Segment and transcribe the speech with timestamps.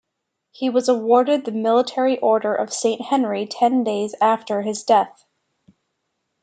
[0.49, 5.27] He was awarded the Military Order of Saint Henry ten days after his death.